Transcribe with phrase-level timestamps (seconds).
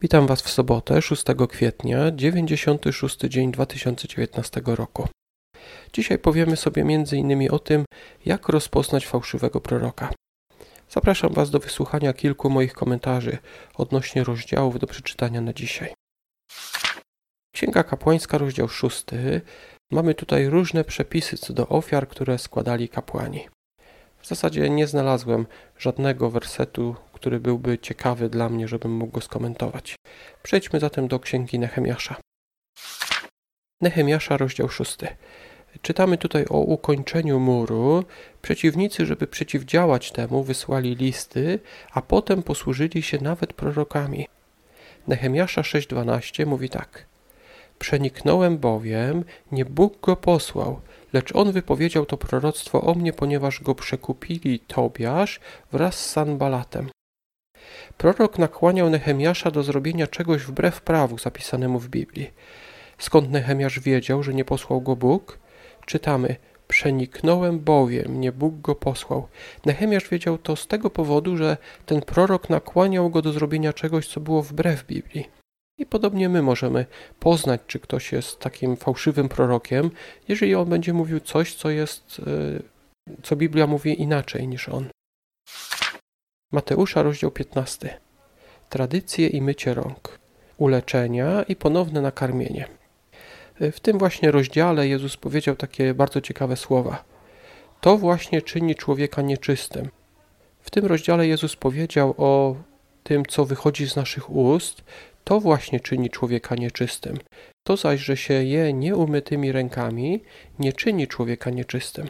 [0.00, 5.08] Witam Was w sobotę, 6 kwietnia, 96 dzień 2019 roku.
[5.92, 7.48] Dzisiaj powiemy sobie m.in.
[7.50, 7.84] o tym,
[8.26, 10.12] jak rozpoznać fałszywego proroka.
[10.88, 13.38] Zapraszam Was do wysłuchania kilku moich komentarzy
[13.74, 15.94] odnośnie rozdziałów do przeczytania na dzisiaj.
[17.54, 19.04] Księga Kapłańska, rozdział 6.
[19.90, 23.48] Mamy tutaj różne przepisy co do ofiar, które składali kapłani.
[24.20, 25.46] W zasadzie nie znalazłem
[25.78, 29.96] żadnego wersetu, który byłby ciekawy dla mnie, żebym mógł go skomentować.
[30.42, 32.16] Przejdźmy zatem do księgi Nehemiasza.
[33.80, 34.96] Nehemiasza, rozdział 6.
[35.82, 38.04] Czytamy tutaj o ukończeniu muru.
[38.42, 41.58] Przeciwnicy, żeby przeciwdziałać temu, wysłali listy,
[41.92, 44.26] a potem posłużyli się nawet prorokami.
[45.08, 47.06] Nehemiasza 6:12 mówi tak:
[47.78, 50.80] Przeniknąłem bowiem, nie Bóg go posłał,
[51.12, 55.40] lecz on wypowiedział to proroctwo o mnie, ponieważ go przekupili Tobiasz
[55.72, 56.88] wraz z Sanbalatem.
[57.98, 62.30] Prorok nakłaniał Nehemiasza do zrobienia czegoś wbrew prawu zapisanemu w Biblii.
[62.98, 65.38] Skąd Nehemiasz wiedział, że nie posłał go Bóg?
[65.86, 66.36] Czytamy:
[66.68, 69.28] Przeniknąłem bowiem, nie Bóg go posłał.
[69.64, 74.20] Nehemiasz wiedział to z tego powodu, że ten prorok nakłaniał go do zrobienia czegoś, co
[74.20, 75.28] było wbrew Biblii.
[75.78, 76.86] I podobnie my możemy
[77.20, 79.90] poznać, czy ktoś jest takim fałszywym prorokiem,
[80.28, 84.88] jeżeli on będzie mówił coś, co jest, e, co Biblia mówi inaczej niż on.
[86.52, 88.00] Mateusza, rozdział 15.
[88.68, 90.18] Tradycje i mycie rąk,
[90.56, 92.68] uleczenia i ponowne nakarmienie.
[93.60, 97.04] W tym właśnie rozdziale Jezus powiedział takie bardzo ciekawe słowa.
[97.80, 99.88] To właśnie czyni człowieka nieczystym.
[100.60, 102.56] W tym rozdziale Jezus powiedział o
[103.02, 104.84] tym, co wychodzi z naszych ust,
[105.24, 107.18] to właśnie czyni człowieka nieczystym.
[107.66, 110.22] To zaś, że się je nieumytymi rękami,
[110.58, 112.08] nie czyni człowieka nieczystym.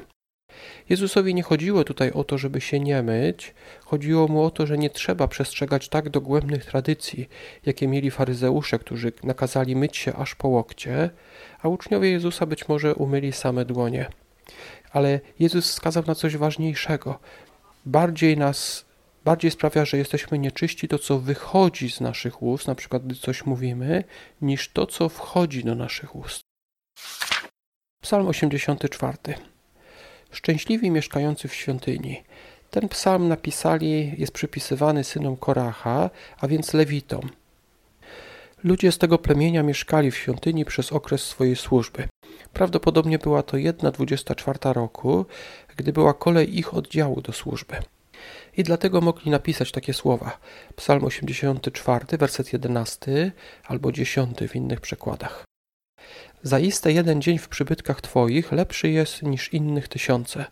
[0.89, 3.55] Jezusowi nie chodziło tutaj o to, żeby się nie myć,
[3.85, 7.29] chodziło mu o to, że nie trzeba przestrzegać tak dogłębnych tradycji,
[7.67, 11.11] jakie mieli faryzeusze, którzy nakazali myć się aż po łokcie,
[11.63, 14.07] a uczniowie Jezusa być może umyli same dłonie.
[14.93, 17.19] Ale Jezus wskazał na coś ważniejszego.
[17.87, 18.87] Bardziej nas
[19.25, 23.47] bardziej sprawia, że jesteśmy nieczyści to, co wychodzi z naszych ust, na przykład gdy coś
[23.47, 24.05] mówimy,
[24.43, 26.41] niż to, co wchodzi do naszych ust.
[28.03, 29.19] Psalm 84.
[30.31, 32.23] Szczęśliwi mieszkający w świątyni.
[32.71, 36.11] Ten psalm napisali, jest przypisywany synom Koracha,
[36.41, 37.31] a więc Lewitom.
[38.65, 42.09] Ludzie z tego plemienia mieszkali w świątyni przez okres swojej służby.
[42.53, 45.27] Prawdopodobnie była to jedna dwudziesta czwarta roku,
[45.77, 47.77] gdy była kolej ich oddziału do służby.
[48.57, 50.39] I dlatego mogli napisać takie słowa.
[50.77, 53.33] Psalm 84, werset 11
[53.65, 55.46] albo 10 w innych przekładach.
[56.47, 60.45] Zaiste jeden dzień w przybytkach Twoich lepszy jest niż innych tysiące.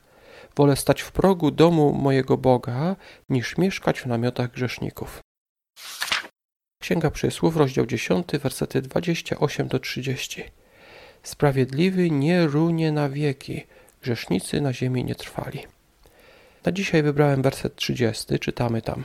[0.56, 2.96] Wolę stać w progu domu mojego Boga,
[3.28, 5.20] niż mieszkać w namiotach grzeszników.
[6.82, 10.44] Księga Przysłów, rozdział 10, wersety 28 do 30.
[11.22, 13.66] Sprawiedliwy nie runie na wieki,
[14.02, 15.60] grzesznicy na ziemi nie trwali.
[16.64, 19.04] Na dzisiaj wybrałem werset 30, czytamy tam.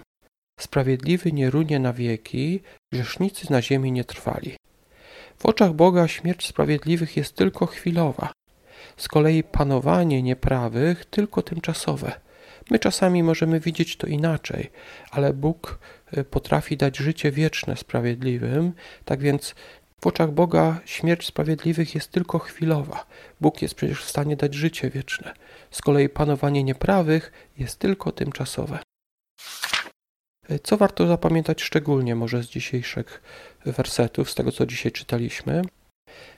[0.59, 2.59] Sprawiedliwy nie runie na wieki,
[2.93, 4.55] grzesznicy na ziemi nie trwali.
[5.39, 8.31] W oczach Boga śmierć sprawiedliwych jest tylko chwilowa,
[8.97, 12.19] z kolei panowanie nieprawych tylko tymczasowe.
[12.69, 14.71] My czasami możemy widzieć to inaczej,
[15.11, 15.79] ale Bóg
[16.17, 18.73] y, potrafi dać życie wieczne sprawiedliwym,
[19.05, 19.55] tak więc
[20.01, 23.05] w oczach Boga śmierć sprawiedliwych jest tylko chwilowa.
[23.41, 25.33] Bóg jest przecież w stanie dać życie wieczne.
[25.71, 28.79] Z kolei panowanie nieprawych jest tylko tymczasowe.
[30.63, 33.21] Co warto zapamiętać szczególnie może z dzisiejszych
[33.65, 35.61] wersetów, z tego co dzisiaj czytaliśmy?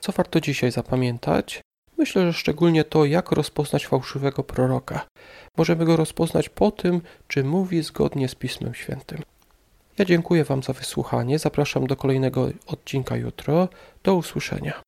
[0.00, 1.60] Co warto dzisiaj zapamiętać?
[1.98, 5.06] Myślę, że szczególnie to, jak rozpoznać fałszywego proroka.
[5.56, 9.22] Możemy go rozpoznać po tym, czy mówi zgodnie z Pismem Świętym.
[9.98, 11.38] Ja dziękuję Wam za wysłuchanie.
[11.38, 13.68] Zapraszam do kolejnego odcinka jutro.
[14.02, 14.82] Do usłyszenia.